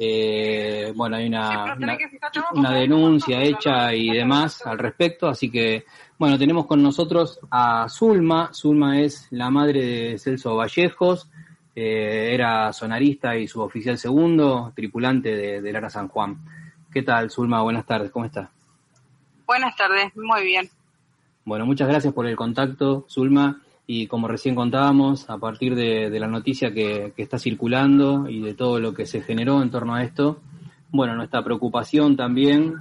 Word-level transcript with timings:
Eh, 0.00 0.92
bueno, 0.94 1.16
hay 1.16 1.26
una, 1.26 1.74
una, 1.74 1.98
una 2.54 2.72
denuncia 2.72 3.42
hecha 3.42 3.92
y 3.92 4.10
demás 4.10 4.64
al 4.64 4.78
respecto, 4.78 5.26
así 5.26 5.50
que, 5.50 5.84
bueno, 6.16 6.38
tenemos 6.38 6.66
con 6.66 6.80
nosotros 6.80 7.40
a 7.50 7.88
Zulma. 7.88 8.50
Zulma 8.54 9.00
es 9.00 9.26
la 9.30 9.50
madre 9.50 9.84
de 9.84 10.18
Celso 10.18 10.54
Vallejos, 10.54 11.28
eh, 11.74 12.30
era 12.32 12.72
sonarista 12.72 13.36
y 13.36 13.48
suboficial 13.48 13.98
segundo, 13.98 14.72
tripulante 14.74 15.34
de, 15.34 15.60
del 15.60 15.76
Ara 15.76 15.90
San 15.90 16.06
Juan. 16.06 16.38
¿Qué 16.92 17.02
tal, 17.02 17.30
Zulma? 17.30 17.62
Buenas 17.62 17.84
tardes, 17.84 18.12
¿cómo 18.12 18.24
está? 18.24 18.50
Buenas 19.46 19.74
tardes, 19.76 20.14
muy 20.16 20.44
bien. 20.44 20.70
Bueno, 21.44 21.66
muchas 21.66 21.88
gracias 21.88 22.14
por 22.14 22.26
el 22.26 22.36
contacto, 22.36 23.04
Zulma. 23.08 23.62
Y 23.90 24.06
como 24.06 24.28
recién 24.28 24.54
contábamos, 24.54 25.30
a 25.30 25.38
partir 25.38 25.74
de, 25.74 26.10
la 26.20 26.28
noticia 26.28 26.74
que, 26.74 27.14
que, 27.16 27.22
está 27.22 27.38
circulando 27.38 28.28
y 28.28 28.42
de 28.42 28.52
todo 28.52 28.80
lo 28.80 28.92
que 28.92 29.06
se 29.06 29.22
generó 29.22 29.62
en 29.62 29.70
torno 29.70 29.94
a 29.94 30.04
esto, 30.04 30.42
bueno, 30.90 31.16
nuestra 31.16 31.42
preocupación 31.42 32.14
también 32.14 32.74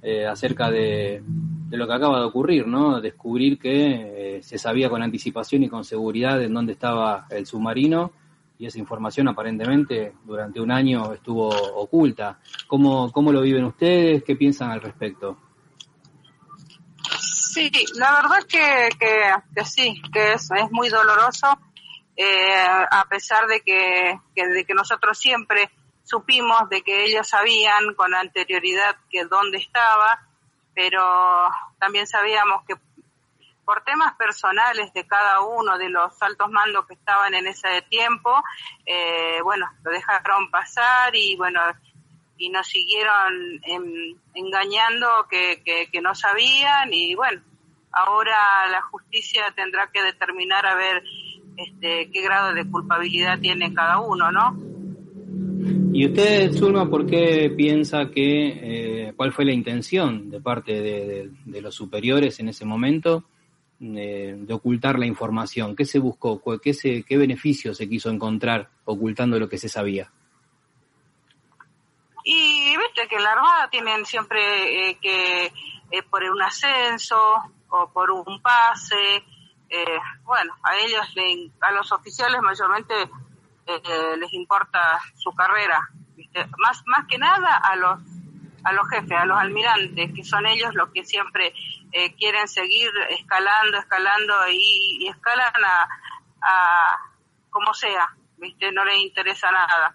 eh, 0.00 0.24
acerca 0.26 0.70
de, 0.70 1.24
de, 1.26 1.76
lo 1.76 1.88
que 1.88 1.92
acaba 1.92 2.20
de 2.20 2.26
ocurrir, 2.26 2.68
¿no? 2.68 3.00
Descubrir 3.00 3.58
que 3.58 4.36
eh, 4.36 4.42
se 4.44 4.56
sabía 4.56 4.88
con 4.88 5.02
anticipación 5.02 5.64
y 5.64 5.68
con 5.68 5.82
seguridad 5.82 6.40
en 6.40 6.54
dónde 6.54 6.74
estaba 6.74 7.26
el 7.30 7.46
submarino 7.46 8.12
y 8.56 8.66
esa 8.66 8.78
información 8.78 9.26
aparentemente 9.26 10.12
durante 10.24 10.60
un 10.60 10.70
año 10.70 11.12
estuvo 11.14 11.48
oculta. 11.48 12.38
¿Cómo, 12.68 13.10
cómo 13.10 13.32
lo 13.32 13.40
viven 13.40 13.64
ustedes? 13.64 14.22
¿Qué 14.22 14.36
piensan 14.36 14.70
al 14.70 14.80
respecto? 14.80 15.36
Sí, 17.54 17.70
la 17.94 18.10
verdad 18.20 18.44
que, 18.48 18.88
que, 18.98 19.64
sí, 19.64 20.02
que 20.12 20.32
es, 20.32 20.50
es 20.50 20.72
muy 20.72 20.88
doloroso, 20.88 21.56
eh, 22.16 22.52
a 22.90 23.04
pesar 23.08 23.46
de 23.46 23.60
que, 23.60 24.18
que, 24.34 24.48
de 24.48 24.64
que 24.64 24.74
nosotros 24.74 25.16
siempre 25.16 25.70
supimos 26.02 26.68
de 26.68 26.82
que 26.82 27.04
ellos 27.04 27.28
sabían 27.28 27.94
con 27.94 28.12
anterioridad 28.12 28.96
que 29.08 29.24
dónde 29.26 29.58
estaba, 29.58 30.26
pero 30.74 31.00
también 31.78 32.08
sabíamos 32.08 32.64
que 32.66 32.74
por 33.64 33.84
temas 33.84 34.16
personales 34.16 34.92
de 34.92 35.06
cada 35.06 35.40
uno 35.42 35.78
de 35.78 35.90
los 35.90 36.20
altos 36.22 36.50
mandos 36.50 36.88
que 36.88 36.94
estaban 36.94 37.34
en 37.34 37.46
ese 37.46 37.82
tiempo, 37.82 38.42
eh, 38.84 39.40
bueno, 39.42 39.70
lo 39.84 39.92
dejaron 39.92 40.50
pasar 40.50 41.14
y 41.14 41.36
bueno, 41.36 41.60
y 42.44 42.50
nos 42.50 42.66
siguieron 42.66 43.60
en, 43.62 44.16
engañando 44.34 45.06
que, 45.30 45.62
que, 45.90 46.00
no 46.02 46.14
sabían 46.14 46.92
y 46.92 47.14
bueno, 47.14 47.40
ahora 47.90 48.68
la 48.70 48.82
justicia 48.82 49.44
tendrá 49.56 49.90
que 49.90 50.02
determinar 50.02 50.66
a 50.66 50.74
ver 50.74 51.02
este, 51.56 52.10
qué 52.12 52.22
grado 52.22 52.52
de 52.52 52.68
culpabilidad 52.68 53.38
tiene 53.40 53.72
cada 53.72 54.00
uno, 54.00 54.30
¿no? 54.30 54.58
¿Y 55.94 56.06
usted, 56.06 56.52
Zulma, 56.52 56.90
por 56.90 57.06
qué 57.06 57.50
piensa 57.56 58.10
que, 58.10 59.06
eh, 59.08 59.12
cuál 59.16 59.32
fue 59.32 59.46
la 59.46 59.52
intención 59.52 60.28
de 60.28 60.40
parte 60.40 60.82
de, 60.82 61.62
los 61.62 61.74
superiores 61.74 62.40
en 62.40 62.48
ese 62.48 62.66
momento 62.66 63.24
de, 63.78 64.36
de, 64.38 64.52
ocultar 64.52 64.98
la 64.98 65.06
información? 65.06 65.74
¿Qué 65.76 65.86
se 65.86 66.00
buscó? 66.00 66.42
¿Qué, 66.60 66.74
se, 66.74 67.04
¿Qué 67.04 67.16
beneficio 67.16 67.74
se 67.74 67.88
quiso 67.88 68.10
encontrar 68.10 68.68
ocultando 68.84 69.38
lo 69.38 69.48
que 69.48 69.56
se 69.56 69.68
sabía? 69.68 70.10
Y 72.24 72.76
viste 72.76 73.06
que 73.06 73.20
la 73.20 73.32
Armada 73.32 73.68
tienen 73.68 74.04
siempre 74.06 74.90
eh, 74.90 74.98
que 75.00 75.52
eh, 75.90 76.02
por 76.10 76.24
un 76.24 76.40
ascenso 76.42 77.20
o 77.68 77.90
por 77.92 78.10
un 78.10 78.40
pase, 78.40 79.22
eh, 79.68 79.98
bueno, 80.22 80.54
a 80.62 80.76
ellos, 80.78 81.06
le, 81.14 81.50
a 81.60 81.70
los 81.72 81.92
oficiales 81.92 82.40
mayormente 82.40 82.94
eh, 83.66 84.16
les 84.18 84.32
importa 84.32 84.98
su 85.16 85.32
carrera, 85.34 85.88
¿viste? 86.16 86.46
Más, 86.58 86.82
más 86.86 87.06
que 87.06 87.18
nada 87.18 87.56
a 87.56 87.76
los 87.76 88.00
a 88.64 88.72
los 88.72 88.88
jefes, 88.88 89.12
a 89.12 89.26
los 89.26 89.36
almirantes, 89.38 90.10
que 90.14 90.24
son 90.24 90.46
ellos 90.46 90.74
los 90.74 90.88
que 90.90 91.04
siempre 91.04 91.52
eh, 91.92 92.14
quieren 92.14 92.48
seguir 92.48 92.90
escalando, 93.10 93.78
escalando 93.78 94.34
y, 94.48 95.04
y 95.04 95.08
escalan 95.08 95.52
a, 95.66 95.88
a, 96.40 96.98
como 97.50 97.74
sea, 97.74 98.08
¿viste? 98.38 98.72
No 98.72 98.84
les 98.86 99.00
interesa 99.00 99.50
nada. 99.50 99.94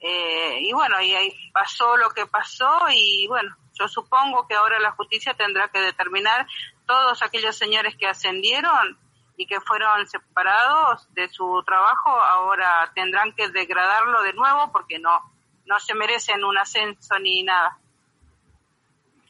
Eh, 0.00 0.60
y 0.62 0.72
bueno, 0.72 0.96
ahí 0.96 1.32
pasó 1.52 1.96
lo 1.96 2.08
que 2.10 2.24
pasó 2.26 2.86
y 2.94 3.26
bueno, 3.28 3.54
yo 3.78 3.86
supongo 3.86 4.46
que 4.48 4.54
ahora 4.54 4.80
la 4.80 4.92
justicia 4.92 5.34
tendrá 5.34 5.68
que 5.68 5.80
determinar 5.80 6.46
todos 6.86 7.22
aquellos 7.22 7.56
señores 7.56 7.96
que 7.96 8.06
ascendieron 8.06 8.96
y 9.36 9.46
que 9.46 9.60
fueron 9.60 10.06
separados 10.06 11.06
de 11.14 11.28
su 11.28 11.62
trabajo, 11.64 12.10
ahora 12.10 12.90
tendrán 12.94 13.32
que 13.32 13.48
degradarlo 13.48 14.22
de 14.22 14.32
nuevo 14.32 14.70
porque 14.72 14.98
no, 14.98 15.18
no 15.66 15.78
se 15.78 15.94
merecen 15.94 16.44
un 16.44 16.56
ascenso 16.56 17.18
ni 17.18 17.42
nada. 17.42 17.78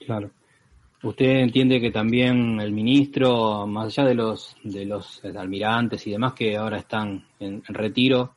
Claro. 0.05 0.31
¿Usted 1.03 1.27
entiende 1.27 1.81
que 1.81 1.91
también 1.91 2.61
el 2.61 2.73
ministro, 2.73 3.67
más 3.67 3.87
allá 3.87 4.09
de 4.09 4.15
los 4.15 4.57
de 4.63 4.85
los 4.85 5.25
almirantes 5.25 6.07
y 6.07 6.11
demás 6.11 6.35
que 6.35 6.57
ahora 6.57 6.79
están 6.79 7.27
en 7.39 7.63
retiro, 7.69 8.35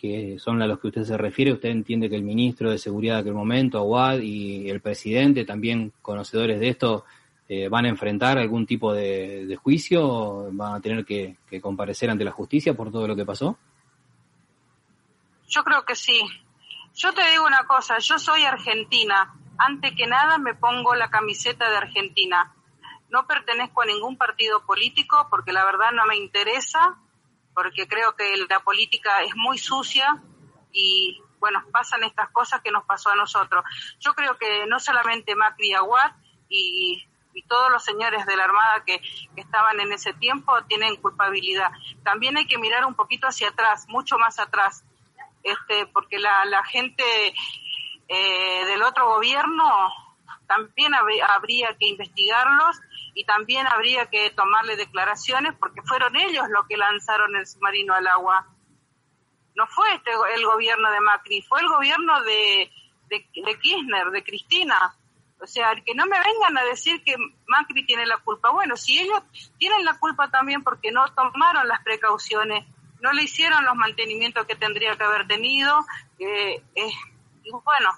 que 0.00 0.38
son 0.38 0.62
a 0.62 0.66
los 0.66 0.80
que 0.80 0.86
usted 0.86 1.04
se 1.04 1.18
refiere, 1.18 1.52
usted 1.52 1.68
entiende 1.68 2.08
que 2.08 2.16
el 2.16 2.22
ministro 2.22 2.70
de 2.70 2.78
Seguridad 2.78 3.16
de 3.16 3.20
aquel 3.20 3.34
momento, 3.34 3.78
Aguad, 3.78 4.20
y 4.20 4.70
el 4.70 4.80
presidente, 4.80 5.44
también 5.44 5.92
conocedores 6.00 6.58
de 6.58 6.68
esto, 6.68 7.04
eh, 7.48 7.68
van 7.68 7.84
a 7.84 7.90
enfrentar 7.90 8.38
algún 8.38 8.64
tipo 8.64 8.92
de, 8.94 9.58
juicio, 9.62 10.48
van 10.52 10.76
a 10.76 10.80
tener 10.80 11.04
que, 11.04 11.36
que 11.48 11.60
comparecer 11.60 12.08
ante 12.08 12.24
la 12.24 12.30
justicia 12.30 12.74
por 12.74 12.90
todo 12.90 13.06
lo 13.06 13.14
que 13.14 13.26
pasó? 13.26 13.58
Yo 15.48 15.62
creo 15.64 15.84
que 15.84 15.96
sí, 15.96 16.20
yo 16.94 17.12
te 17.12 17.28
digo 17.30 17.46
una 17.46 17.64
cosa, 17.66 17.98
yo 17.98 18.18
soy 18.18 18.44
argentina. 18.44 19.34
Ante 19.58 19.94
que 19.94 20.06
nada 20.06 20.38
me 20.38 20.54
pongo 20.54 20.94
la 20.94 21.10
camiseta 21.10 21.68
de 21.70 21.76
Argentina. 21.76 22.54
No 23.10 23.26
pertenezco 23.26 23.82
a 23.82 23.86
ningún 23.86 24.16
partido 24.16 24.64
político 24.64 25.26
porque 25.30 25.52
la 25.52 25.64
verdad 25.64 25.92
no 25.92 26.06
me 26.06 26.16
interesa, 26.16 26.96
porque 27.60 27.86
creo 27.86 28.16
que 28.16 28.38
la 28.48 28.60
política 28.60 29.22
es 29.22 29.36
muy 29.36 29.58
sucia 29.58 30.16
y 30.72 31.20
bueno, 31.38 31.62
pasan 31.70 32.04
estas 32.04 32.30
cosas 32.30 32.62
que 32.62 32.70
nos 32.70 32.86
pasó 32.86 33.10
a 33.10 33.16
nosotros. 33.16 33.62
Yo 33.98 34.14
creo 34.14 34.38
que 34.38 34.64
no 34.66 34.80
solamente 34.80 35.34
Macri 35.34 35.68
y 35.68 35.74
Aguad 35.74 36.12
y, 36.48 37.06
y 37.34 37.42
todos 37.42 37.70
los 37.70 37.84
señores 37.84 38.24
de 38.24 38.34
la 38.34 38.44
Armada 38.44 38.82
que, 38.86 39.02
estaban 39.36 39.78
en 39.78 39.92
ese 39.92 40.14
tiempo 40.14 40.54
tienen 40.68 40.96
culpabilidad. 40.96 41.70
También 42.02 42.38
hay 42.38 42.46
que 42.46 42.56
mirar 42.56 42.86
un 42.86 42.94
poquito 42.94 43.26
hacia 43.26 43.50
atrás, 43.50 43.86
mucho 43.88 44.16
más 44.16 44.38
atrás 44.38 44.82
este, 45.42 45.86
porque 45.88 46.18
la, 46.18 46.64
gente 46.64 47.04
eh, 48.08 48.64
del 48.64 48.82
otro 48.82 49.06
gobierno 49.06 49.92
también 50.46 50.94
hab 50.94 51.06
habría 51.28 51.76
que 51.76 51.88
investigarlos 51.88 52.80
y 53.20 53.24
también 53.24 53.66
habría 53.66 54.06
que 54.06 54.30
tomarle 54.30 54.76
declaraciones 54.76 55.52
porque 55.60 55.82
fueron 55.82 56.16
ellos 56.16 56.48
los 56.48 56.66
que 56.66 56.78
lanzaron 56.78 57.36
el 57.36 57.46
submarino 57.46 57.92
al 57.92 58.06
agua. 58.06 58.46
No 59.54 59.66
fue 59.66 59.92
este 59.94 60.10
el 60.34 60.46
gobierno 60.46 60.90
de 60.90 61.00
Macri, 61.02 61.42
fue 61.42 61.60
el 61.60 61.68
gobierno 61.68 62.22
de, 62.22 62.72
de, 63.10 63.26
de 63.44 63.58
Kirchner, 63.60 64.10
de 64.10 64.24
Cristina. 64.24 64.96
O 65.38 65.46
sea, 65.46 65.74
que 65.84 65.94
no 65.94 66.06
me 66.06 66.18
vengan 66.18 66.56
a 66.56 66.64
decir 66.64 67.04
que 67.04 67.14
Macri 67.46 67.84
tiene 67.84 68.06
la 68.06 68.16
culpa. 68.16 68.52
Bueno, 68.52 68.74
si 68.78 68.98
ellos 68.98 69.22
tienen 69.58 69.84
la 69.84 69.98
culpa 69.98 70.30
también 70.30 70.64
porque 70.64 70.90
no 70.90 71.06
tomaron 71.08 71.68
las 71.68 71.82
precauciones 71.82 72.64
no 73.02 73.12
le 73.12 73.22
hicieron 73.22 73.64
los 73.64 73.74
mantenimientos 73.76 74.46
que 74.46 74.56
tendría 74.56 74.96
que 74.96 75.04
haber 75.04 75.26
tenido, 75.26 75.86
eh, 76.18 76.62
y 76.74 77.50
bueno, 77.50 77.90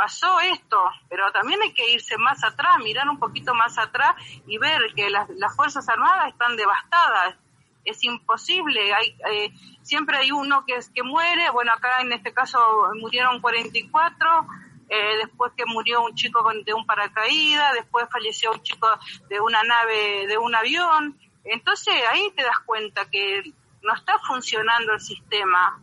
pasó 0.00 0.40
esto, 0.40 0.78
pero 1.10 1.30
también 1.30 1.60
hay 1.60 1.74
que 1.74 1.92
irse 1.92 2.16
más 2.16 2.42
atrás, 2.42 2.78
mirar 2.82 3.06
un 3.06 3.18
poquito 3.18 3.54
más 3.54 3.76
atrás 3.76 4.14
y 4.46 4.56
ver 4.56 4.80
que 4.96 5.10
las, 5.10 5.54
Fuerzas 5.54 5.86
Armadas 5.90 6.28
están 6.28 6.56
devastadas. 6.56 7.36
Es 7.84 8.02
imposible, 8.02 8.94
hay, 8.94 9.14
eh, 9.30 9.52
siempre 9.82 10.16
hay 10.16 10.30
uno 10.30 10.64
que, 10.64 10.78
que 10.94 11.02
muere, 11.02 11.50
bueno, 11.50 11.72
acá 11.74 12.00
en 12.00 12.14
este 12.14 12.32
caso 12.32 12.58
murieron 12.98 13.42
44, 13.42 14.46
eh, 14.88 15.16
después 15.18 15.52
que 15.54 15.66
murió 15.66 16.02
un 16.02 16.14
chico 16.14 16.50
de 16.64 16.72
un 16.72 16.86
paracaídas, 16.86 17.74
después 17.74 18.08
falleció 18.10 18.52
un 18.52 18.62
chico 18.62 18.88
de 19.28 19.38
una 19.38 19.62
nave, 19.62 20.26
de 20.28 20.38
un 20.38 20.54
avión. 20.54 21.18
Entonces 21.44 21.94
ahí 22.10 22.32
te 22.34 22.42
das 22.42 22.58
cuenta 22.64 23.04
que 23.10 23.52
no 23.82 23.94
está 23.94 24.18
funcionando 24.20 24.94
el 24.94 25.00
sistema. 25.00 25.78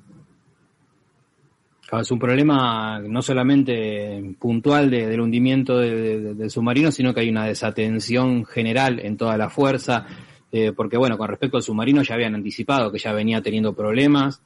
Es 1.89 2.11
un 2.11 2.19
problema 2.19 2.99
no 2.99 3.21
solamente 3.21 4.35
puntual 4.37 4.89
del 4.89 5.21
hundimiento 5.21 5.77
del 5.77 6.51
submarino, 6.51 6.91
sino 6.91 7.13
que 7.13 7.21
hay 7.21 7.29
una 7.29 7.45
desatención 7.45 8.45
general 8.45 8.99
en 8.99 9.15
toda 9.15 9.37
la 9.37 9.49
fuerza, 9.49 10.05
eh, 10.51 10.73
porque 10.75 10.97
bueno, 10.97 11.17
con 11.17 11.29
respecto 11.29 11.55
al 11.55 11.63
submarino 11.63 12.03
ya 12.03 12.15
habían 12.15 12.35
anticipado 12.35 12.91
que 12.91 12.99
ya 12.99 13.13
venía 13.13 13.41
teniendo 13.41 13.73
problemas 13.73 14.41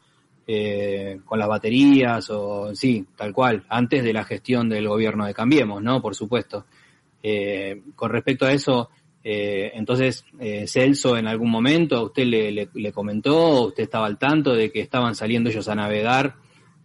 eh, 0.45 1.19
con 1.25 1.39
las 1.39 1.47
baterías 1.47 2.29
o 2.29 2.75
sí, 2.75 3.07
tal 3.15 3.33
cual, 3.33 3.63
antes 3.69 4.03
de 4.03 4.13
la 4.13 4.23
gestión 4.23 4.69
del 4.69 4.87
gobierno 4.87 5.25
de 5.25 5.33
Cambiemos, 5.33 5.81
¿no? 5.81 5.99
Por 5.99 6.13
supuesto. 6.13 6.65
Eh, 7.23 7.81
con 7.95 8.11
respecto 8.11 8.45
a 8.45 8.53
eso, 8.53 8.89
entonces, 9.23 10.25
Celso 10.65 11.15
en 11.15 11.27
algún 11.27 11.51
momento, 11.51 12.05
¿usted 12.05 12.25
le, 12.25 12.51
le, 12.51 12.69
le 12.73 12.91
comentó, 12.91 13.67
usted 13.67 13.83
estaba 13.83 14.07
al 14.07 14.17
tanto 14.17 14.53
de 14.53 14.71
que 14.71 14.81
estaban 14.81 15.13
saliendo 15.13 15.51
ellos 15.51 15.67
a 15.67 15.75
navegar? 15.75 16.35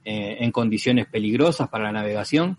Eh, 0.09 0.45
en 0.45 0.53
condiciones 0.53 1.09
peligrosas 1.09 1.69
para 1.69 1.87
la 1.87 1.91
navegación? 1.91 2.57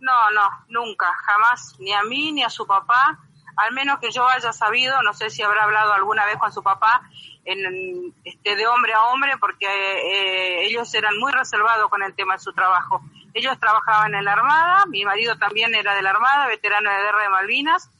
No, 0.00 0.30
no, 0.30 0.48
nunca, 0.68 1.12
jamás, 1.12 1.76
ni 1.78 1.92
a 1.92 2.02
mí 2.02 2.32
ni 2.32 2.42
a 2.42 2.48
su 2.48 2.66
papá, 2.66 3.18
al 3.56 3.74
menos 3.74 3.98
que 3.98 4.10
yo 4.10 4.26
haya 4.26 4.54
sabido, 4.54 5.02
no 5.02 5.12
sé 5.12 5.28
si 5.28 5.42
habrá 5.42 5.64
hablado 5.64 5.92
alguna 5.92 6.24
vez 6.24 6.38
con 6.38 6.50
su 6.50 6.62
papá, 6.62 7.02
en, 7.44 8.14
este, 8.24 8.56
de 8.56 8.66
hombre 8.66 8.94
a 8.94 9.02
hombre, 9.08 9.32
porque 9.38 9.66
eh, 9.66 10.64
ellos 10.64 10.94
eran 10.94 11.18
muy 11.18 11.30
reservados 11.30 11.90
con 11.90 12.02
el 12.02 12.14
tema 12.14 12.36
de 12.36 12.40
su 12.40 12.54
trabajo. 12.54 13.02
Ellos 13.34 13.60
trabajaban 13.60 14.14
en 14.14 14.24
la 14.24 14.32
Armada, 14.32 14.86
mi 14.86 15.04
marido 15.04 15.36
también 15.36 15.74
era 15.74 15.94
de 15.94 16.00
la 16.00 16.08
Armada, 16.08 16.46
veterano 16.46 16.90
de 16.90 17.02
guerra 17.02 17.22
de 17.22 17.28
Malvinas. 17.28 17.90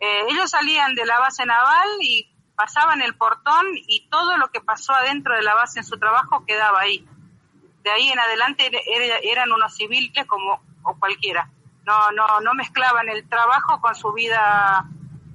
Eh, 0.00 0.26
ellos 0.28 0.50
salían 0.50 0.94
de 0.94 1.06
la 1.06 1.18
base 1.18 1.46
naval 1.46 1.88
y 2.02 2.28
pasaban 2.56 3.02
el 3.02 3.14
portón 3.14 3.66
y 3.74 4.08
todo 4.08 4.36
lo 4.38 4.48
que 4.50 4.60
pasó 4.60 4.94
adentro 4.94 5.34
de 5.34 5.42
la 5.42 5.54
base 5.54 5.80
en 5.80 5.84
su 5.84 5.98
trabajo 5.98 6.44
quedaba 6.46 6.80
ahí. 6.80 7.06
De 7.84 7.90
ahí 7.90 8.08
en 8.08 8.18
adelante 8.18 8.70
eran 9.22 9.52
unos 9.52 9.74
civiles 9.74 10.26
como 10.26 10.60
o 10.82 10.94
cualquiera. 10.98 11.48
No, 11.84 12.10
no, 12.12 12.40
no 12.40 12.54
mezclaban 12.54 13.08
el 13.08 13.28
trabajo 13.28 13.80
con 13.80 13.94
su 13.94 14.12
vida 14.12 14.84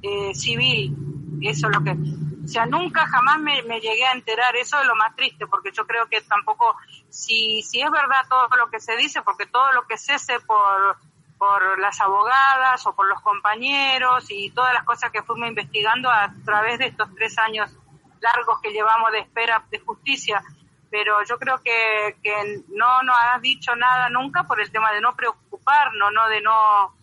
eh, 0.01 0.33
civil. 0.33 0.95
Eso 1.41 1.68
es 1.68 1.75
lo 1.75 1.83
que, 1.83 1.91
o 1.91 2.47
sea, 2.47 2.65
nunca 2.65 3.07
jamás 3.07 3.39
me, 3.39 3.62
me, 3.63 3.79
llegué 3.79 4.06
a 4.06 4.12
enterar. 4.12 4.56
Eso 4.56 4.79
es 4.79 4.85
lo 4.85 4.95
más 4.95 5.15
triste, 5.15 5.47
porque 5.47 5.71
yo 5.71 5.85
creo 5.88 6.07
que 6.07 6.21
tampoco, 6.21 6.75
si, 7.09 7.62
si 7.62 7.81
es 7.81 7.89
verdad 7.89 8.25
todo 8.29 8.47
lo 8.57 8.69
que 8.69 8.79
se 8.79 8.97
dice, 8.97 9.21
porque 9.21 9.45
todo 9.45 9.71
lo 9.71 9.88
que 9.88 9.97
se 9.97 10.13
hace 10.13 10.39
por 10.41 10.97
por 11.41 11.79
las 11.79 11.99
abogadas 11.99 12.85
o 12.85 12.93
por 12.93 13.07
los 13.07 13.19
compañeros 13.21 14.29
y 14.29 14.51
todas 14.51 14.75
las 14.75 14.83
cosas 14.83 15.09
que 15.09 15.23
fuimos 15.23 15.49
investigando 15.49 16.07
a 16.07 16.31
través 16.45 16.77
de 16.77 16.85
estos 16.85 17.09
tres 17.15 17.35
años 17.39 17.75
largos 18.19 18.61
que 18.61 18.71
llevamos 18.71 19.11
de 19.11 19.21
espera 19.21 19.65
de 19.71 19.79
justicia. 19.79 20.43
Pero 20.91 21.15
yo 21.27 21.39
creo 21.39 21.57
que, 21.63 22.15
que 22.21 22.61
no 22.67 23.01
nos 23.01 23.15
has 23.17 23.41
dicho 23.41 23.75
nada 23.75 24.07
nunca 24.11 24.43
por 24.43 24.61
el 24.61 24.69
tema 24.69 24.91
de 24.91 25.01
no 25.01 25.15
preocuparnos, 25.15 26.13
no 26.13 26.29
de 26.29 26.41
no 26.41 26.93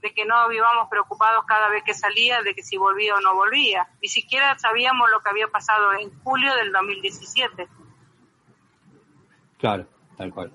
de 0.00 0.12
que 0.12 0.24
no 0.24 0.48
vivamos 0.48 0.88
preocupados 0.90 1.44
cada 1.46 1.68
vez 1.68 1.84
que 1.84 1.94
salía, 1.94 2.42
de 2.42 2.52
que 2.52 2.64
si 2.64 2.76
volvía 2.76 3.14
o 3.14 3.20
no 3.20 3.36
volvía. 3.36 3.86
Ni 4.02 4.08
siquiera 4.08 4.58
sabíamos 4.58 5.08
lo 5.08 5.20
que 5.20 5.30
había 5.30 5.46
pasado 5.46 5.92
en 5.92 6.10
julio 6.24 6.52
del 6.56 6.72
2017. 6.72 7.68
Claro, 9.56 9.86
tal 10.16 10.34
cual. 10.34 10.52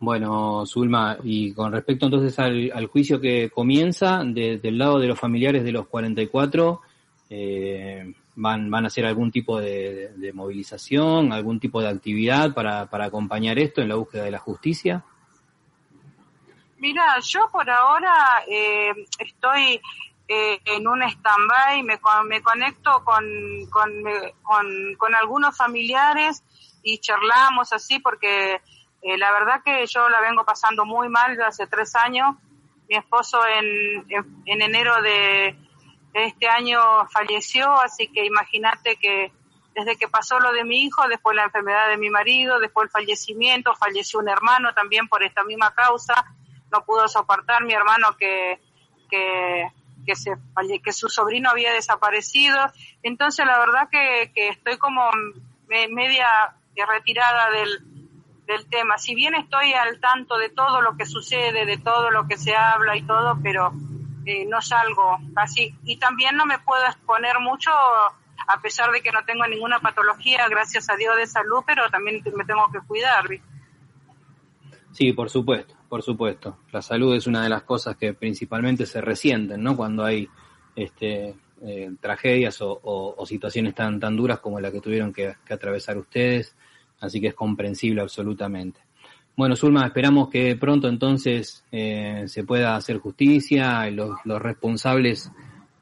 Bueno, 0.00 0.64
Zulma, 0.64 1.18
y 1.22 1.52
con 1.52 1.72
respecto 1.72 2.06
entonces 2.06 2.38
al, 2.38 2.86
juicio 2.86 3.20
que 3.20 3.50
comienza, 3.50 4.24
del 4.24 4.78
lado 4.78 4.98
de 4.98 5.06
los 5.06 5.20
familiares 5.20 5.62
de 5.62 5.72
los 5.72 5.88
44, 5.88 6.80
eh, 7.28 8.14
van, 8.34 8.70
¿van 8.70 8.84
a 8.84 8.86
hacer 8.86 9.04
algún 9.04 9.30
tipo 9.30 9.60
de, 9.60 10.30
movilización, 10.32 11.34
algún 11.34 11.60
tipo 11.60 11.82
de 11.82 11.88
actividad 11.88 12.54
para, 12.54 12.86
para 12.86 13.04
acompañar 13.04 13.58
esto 13.58 13.82
en 13.82 13.90
la 13.90 13.96
búsqueda 13.96 14.24
de 14.24 14.30
la 14.30 14.38
justicia? 14.38 15.04
Mira, 16.78 17.20
yo 17.20 17.40
por 17.52 17.68
ahora 17.68 18.42
eh, 18.48 18.92
estoy 19.18 19.82
eh, 20.28 20.60
en 20.64 20.88
un 20.88 21.02
stand-by, 21.02 21.82
me, 21.82 22.00
me 22.26 22.40
conecto 22.40 23.04
con, 23.04 23.22
con, 23.68 23.90
con, 24.40 24.94
con 24.96 25.14
algunos 25.14 25.54
familiares 25.54 26.42
y 26.82 26.96
charlamos 26.96 27.74
así 27.74 27.98
porque 27.98 28.62
eh, 29.02 29.16
la 29.16 29.32
verdad 29.32 29.62
que 29.64 29.86
yo 29.86 30.08
la 30.08 30.20
vengo 30.20 30.44
pasando 30.44 30.84
muy 30.84 31.08
mal 31.08 31.30
desde 31.30 31.44
hace 31.44 31.66
tres 31.66 31.94
años. 31.96 32.36
Mi 32.88 32.96
esposo 32.96 33.40
en, 33.46 34.04
en, 34.10 34.62
enero 34.62 35.00
de, 35.00 35.56
este 36.12 36.48
año 36.48 36.80
falleció, 37.08 37.72
así 37.80 38.08
que 38.08 38.26
imagínate 38.26 38.96
que 38.96 39.32
desde 39.74 39.96
que 39.96 40.08
pasó 40.08 40.40
lo 40.40 40.52
de 40.52 40.64
mi 40.64 40.82
hijo, 40.82 41.06
después 41.08 41.36
la 41.36 41.44
enfermedad 41.44 41.88
de 41.88 41.96
mi 41.96 42.10
marido, 42.10 42.58
después 42.58 42.86
el 42.86 42.90
fallecimiento, 42.90 43.74
falleció 43.76 44.18
un 44.18 44.28
hermano 44.28 44.74
también 44.74 45.06
por 45.08 45.22
esta 45.22 45.44
misma 45.44 45.72
causa, 45.72 46.14
no 46.72 46.84
pudo 46.84 47.06
soportar 47.06 47.64
mi 47.64 47.72
hermano 47.72 48.16
que, 48.18 48.60
que, 49.08 49.68
que, 50.04 50.16
se, 50.16 50.32
que 50.82 50.92
su 50.92 51.08
sobrino 51.08 51.50
había 51.50 51.72
desaparecido. 51.72 52.58
Entonces 53.04 53.46
la 53.46 53.58
verdad 53.60 53.88
que, 53.88 54.32
que 54.34 54.48
estoy 54.48 54.76
como 54.78 55.08
media 55.68 56.56
retirada 56.88 57.50
del, 57.50 57.89
del 58.50 58.66
tema. 58.66 58.98
Si 58.98 59.14
bien 59.14 59.34
estoy 59.34 59.72
al 59.72 60.00
tanto 60.00 60.36
de 60.36 60.48
todo 60.48 60.82
lo 60.82 60.96
que 60.96 61.06
sucede, 61.06 61.64
de 61.64 61.78
todo 61.78 62.10
lo 62.10 62.26
que 62.26 62.36
se 62.36 62.54
habla 62.54 62.96
y 62.96 63.02
todo, 63.02 63.38
pero 63.42 63.72
eh, 64.26 64.44
no 64.46 64.60
salgo 64.60 65.18
así. 65.36 65.74
Y 65.84 65.96
también 65.98 66.36
no 66.36 66.46
me 66.46 66.58
puedo 66.58 66.84
exponer 66.84 67.38
mucho, 67.40 67.70
a 67.70 68.60
pesar 68.60 68.90
de 68.90 69.00
que 69.00 69.12
no 69.12 69.24
tengo 69.24 69.46
ninguna 69.46 69.78
patología, 69.78 70.48
gracias 70.48 70.90
a 70.90 70.96
Dios, 70.96 71.16
de 71.16 71.26
salud, 71.26 71.62
pero 71.64 71.88
también 71.90 72.22
me 72.34 72.44
tengo 72.44 72.70
que 72.72 72.80
cuidar. 72.80 73.24
Sí, 74.90 75.12
por 75.12 75.30
supuesto, 75.30 75.74
por 75.88 76.02
supuesto. 76.02 76.58
La 76.72 76.82
salud 76.82 77.14
es 77.14 77.28
una 77.28 77.44
de 77.44 77.48
las 77.48 77.62
cosas 77.62 77.96
que 77.96 78.14
principalmente 78.14 78.84
se 78.84 79.00
resienten, 79.00 79.62
¿no? 79.62 79.76
Cuando 79.76 80.04
hay 80.04 80.28
este, 80.74 81.36
eh, 81.62 81.90
tragedias 82.00 82.58
o, 82.60 83.24
situaciones 83.26 83.76
tan, 83.76 84.00
tan 84.00 84.16
duras 84.16 84.40
como 84.40 84.58
la 84.58 84.72
que 84.72 84.80
tuvieron 84.80 85.12
que 85.12 85.36
atravesar 85.48 85.96
ustedes 85.96 86.56
así 87.00 87.20
que 87.20 87.28
es 87.28 87.34
comprensible 87.34 88.00
absolutamente. 88.00 88.80
Bueno, 89.36 89.56
Zulma, 89.56 89.86
esperamos 89.86 90.28
que 90.28 90.54
pronto 90.56 90.88
entonces 90.88 91.64
eh, 91.72 92.24
se 92.26 92.44
pueda 92.44 92.76
hacer 92.76 92.98
justicia 92.98 93.88
y 93.88 93.94
los, 93.94 94.18
responsables 94.24 95.30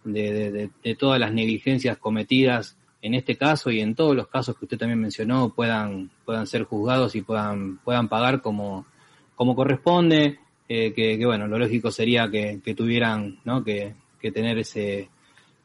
de, 0.04 0.70
todas 0.98 1.18
las 1.18 1.32
negligencias 1.32 1.98
cometidas 1.98 2.76
en 3.02 3.14
este 3.14 3.37
caso 3.37 3.70
y 3.70 3.80
en 3.80 3.94
todos 3.94 4.14
los 4.14 4.28
casos 4.28 4.56
que 4.56 4.64
usted 4.64 4.78
también 4.78 5.00
mencionó 5.00 5.52
puedan, 5.54 6.10
puedan 6.25 6.46
ser 6.46 6.64
juzgados 6.64 7.14
y 7.14 7.22
puedan, 7.22 7.78
puedan 7.78 8.08
pagar 8.08 8.40
como, 8.42 8.87
como 9.34 9.54
corresponde, 9.54 10.38
eh, 10.68 10.92
que, 10.92 11.25
bueno, 11.25 11.46
lo 11.48 11.58
lógico 11.58 11.90
sería 11.90 12.30
que, 12.30 12.60
tuvieran 12.76 13.38
¿no? 13.44 13.64
que, 13.64 13.94
que 14.20 14.30
tener 14.30 14.58
ese, 14.58 15.08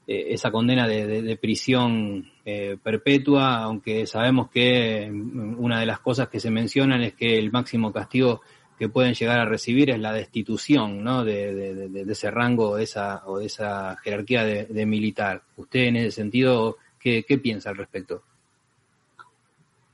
eh, 0.05 0.33
esa 0.33 0.51
condena 0.51 0.85
de, 0.85 1.37
prisión 1.41 2.29
eh, 2.43 2.77
perpetua, 2.81 3.63
aunque 3.63 4.05
sabemos 4.05 4.49
que 4.49 5.09
mm, 5.09 5.63
una 5.63 5.79
de 5.79 5.85
las 5.85 5.99
cosas 5.99 6.27
que 6.27 6.41
se 6.41 6.51
mencionan 6.51 7.01
es 7.03 7.13
que 7.13 7.39
el 7.39 7.53
máximo 7.53 7.93
castigo 7.93 8.41
que 8.77 8.89
pueden 8.89 9.13
llegar 9.13 9.39
a 9.39 9.45
recibir 9.45 9.91
es 9.91 9.99
la 9.99 10.11
destitución 10.11 11.05
¿no? 11.05 11.23
de, 11.23 12.05
ese 12.09 12.31
rango 12.31 12.71
o 12.71 12.75
de 12.75 12.83
esa, 12.83 13.23
o 13.27 13.37
de 13.37 13.45
esa 13.45 13.95
jerarquía 14.03 14.43
de, 14.43 14.85
militar. 14.85 15.43
¿Usted 15.55 15.81
en 15.81 15.95
ese 15.95 16.11
sentido 16.11 16.77
qué, 16.99 17.23
piensa 17.41 17.69
al 17.69 17.77
respecto? 17.77 18.23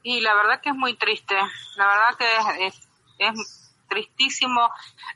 Y 0.02 0.22
la 0.22 0.34
verdad 0.34 0.60
que 0.62 0.70
es 0.70 0.76
muy 0.76 0.96
triste, 0.96 1.36
la 1.78 1.86
verdad 1.86 2.18
que 2.18 2.66
es, 2.66 2.90
es, 3.20 3.76
tristísimo, 3.88 4.70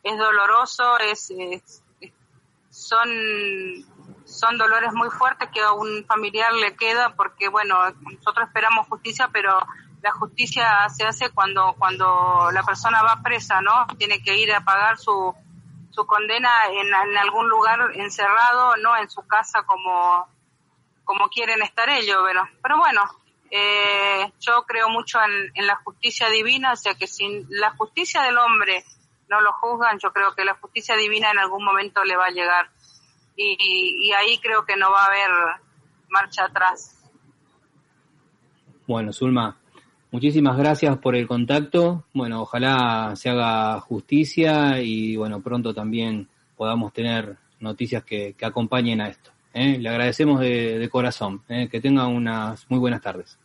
es 0.03 0.17
doloroso, 0.17 0.99
es 0.99 1.31
son 2.73 3.07
son 4.33 4.57
dolores 4.57 4.93
muy 4.93 5.09
fuertes 5.09 5.49
que 5.53 5.61
a 5.61 5.71
un 5.71 6.05
familiar 6.05 6.51
le 6.53 6.75
queda 6.75 7.15
porque, 7.15 7.47
bueno, 7.47 7.77
nosotros 8.01 8.47
esperamos 8.47 8.87
justicia, 8.87 9.29
pero 9.31 9.57
la 10.01 10.11
justicia 10.11 10.89
se 10.89 11.05
hace 11.05 11.29
cuando, 11.29 11.75
cuando 11.77 12.49
la 12.51 12.63
persona 12.63 13.01
va 13.03 13.21
presa, 13.23 13.61
¿no? 13.61 13.87
Tiene 13.97 14.21
que 14.21 14.37
ir 14.37 14.53
a 14.53 14.61
pagar 14.61 14.97
su, 14.97 15.33
su 15.91 16.05
condena 16.05 16.49
en, 16.71 17.17
algún 17.17 17.47
lugar 17.47 17.79
encerrado, 17.95 18.75
no 18.77 18.97
en 18.97 19.09
su 19.09 19.25
casa 19.27 19.63
como, 19.63 20.27
como 21.05 21.29
quieren 21.29 21.61
estar 21.61 21.87
ellos, 21.89 22.17
pero, 22.25 22.43
pero 22.61 22.77
bueno, 22.77 23.01
eh, 23.49 24.31
yo 24.39 24.63
creo 24.63 24.89
mucho 24.89 25.19
en, 25.23 25.51
en 25.53 25.67
la 25.67 25.75
justicia 25.77 26.27
divina, 26.29 26.73
o 26.73 26.75
sea 26.75 26.95
que 26.95 27.07
sin 27.07 27.45
la 27.49 27.71
justicia 27.77 28.23
del 28.23 28.37
hombre 28.37 28.83
no 29.29 29.41
lo 29.41 29.53
juzgan, 29.53 29.99
yo 29.99 30.11
creo 30.11 30.35
que 30.35 30.43
la 30.43 30.55
justicia 30.55 30.95
divina 30.95 31.31
en 31.31 31.39
algún 31.39 31.63
momento 31.63 32.03
le 32.03 32.15
va 32.15 32.25
a 32.25 32.31
llegar. 32.31 32.69
Y, 33.35 34.07
y 34.07 34.11
ahí 34.11 34.37
creo 34.39 34.65
que 34.65 34.75
no 34.75 34.91
va 34.91 35.03
a 35.03 35.07
haber 35.07 35.31
marcha 36.09 36.45
atrás. 36.45 36.93
Bueno, 38.85 39.13
Zulma, 39.13 39.57
muchísimas 40.11 40.57
gracias 40.57 40.97
por 40.97 41.15
el 41.15 41.27
contacto. 41.27 42.03
Bueno, 42.13 42.41
ojalá 42.41 43.15
se 43.15 43.29
haga 43.29 43.79
justicia 43.79 44.81
y 44.81 45.15
bueno, 45.15 45.41
pronto 45.41 45.73
también 45.73 46.29
podamos 46.57 46.91
tener 46.91 47.37
noticias 47.59 48.03
que, 48.03 48.35
acompañen 48.41 48.99
a 48.99 49.07
esto. 49.07 49.31
¿eh? 49.53 49.77
Le 49.79 49.89
agradecemos 49.89 50.41
de, 50.41 50.87
corazón. 50.91 51.43
¿eh? 51.47 51.69
Que 51.69 51.79
tenga 51.79 52.07
unas 52.07 52.69
muy 52.69 52.79
buenas 52.79 53.01
tardes. 53.01 53.39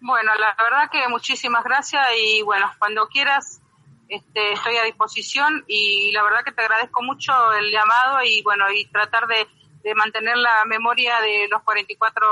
Bueno, 0.00 0.32
la 0.34 0.54
verdad 0.62 0.90
que 0.90 1.08
muchísimas 1.08 1.64
gracias 1.64 2.04
y 2.22 2.42
bueno, 2.42 2.70
cuando 2.78 3.06
quieras 3.06 3.61
este, 4.12 4.52
estoy 4.52 4.76
a 4.76 4.84
disposición 4.84 5.64
y 5.66 6.12
la 6.12 6.22
verdad 6.22 6.44
que 6.44 6.52
te 6.52 6.60
agradezco 6.60 7.02
mucho 7.02 7.32
el 7.54 7.70
llamado 7.70 8.22
y 8.22 8.42
bueno, 8.42 8.70
y 8.70 8.84
tratar 8.86 9.26
de, 9.26 9.46
mantener 9.94 10.36
la 10.36 10.64
memoria 10.66 11.18
de 11.20 11.48
los 11.48 11.62
44 11.62 12.26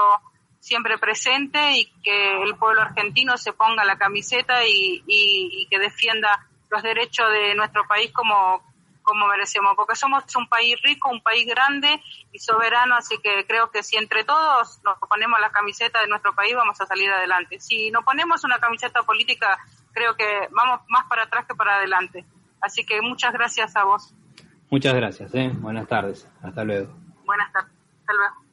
siempre 0.60 0.98
presente 0.98 1.72
y 1.72 1.86
que 2.02 2.42
el 2.42 2.54
pueblo 2.56 2.82
argentino 2.82 3.36
se 3.38 3.52
ponga 3.54 3.84
la 3.84 3.98
camiseta 3.98 4.64
y, 4.66 5.02
y, 5.06 5.66
que 5.68 5.78
defienda 5.78 6.46
los 6.68 6.82
derechos 6.82 7.28
de 7.30 7.54
nuestro 7.56 7.88
país 7.88 8.12
como, 8.12 8.62
como 9.02 9.26
merecemos, 9.26 9.72
porque 9.74 9.96
somos 9.96 10.24
un 10.36 10.48
país 10.48 10.80
rico, 10.82 11.08
un 11.08 11.22
país 11.22 11.44
grande 11.46 12.00
y 12.30 12.38
soberano, 12.38 12.94
así 12.94 13.18
que 13.18 13.44
creo 13.46 13.70
que 13.70 13.82
si 13.82 13.96
entre 13.96 14.22
todos 14.22 14.80
nos 14.84 14.98
ponemos 15.08 15.40
la 15.40 15.50
camiseta 15.50 16.00
de 16.02 16.06
nuestro 16.06 16.34
país 16.34 16.54
vamos 16.54 16.80
a 16.80 16.86
salir 16.86 17.10
adelante. 17.10 17.58
Si 17.58 17.90
no 17.90 18.02
ponemos 18.02 18.44
una 18.44 18.60
camiseta 18.60 19.02
política, 19.02 19.58
creo 19.92 20.16
que 20.16 20.48
vamos 20.50 20.80
más 20.88 21.06
para 21.08 21.24
atrás 21.24 21.46
que 21.46 21.54
para 21.54 21.76
adelante. 21.76 22.24
Así 22.60 22.84
que 22.84 23.00
muchas 23.00 23.32
gracias 23.32 23.76
a 23.76 23.84
vos. 23.84 24.14
Muchas 24.70 24.94
gracias, 24.94 25.34
¿eh? 25.34 25.50
buenas 25.52 25.88
tardes, 25.88 26.28
hasta 26.42 26.62
luego. 26.64 26.94
Buenas 27.24 27.52
tardes, 27.52 27.72
hasta 28.00 28.12
luego. 28.12 28.49